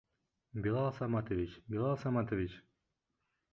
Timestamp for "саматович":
1.01-1.53, 2.07-2.59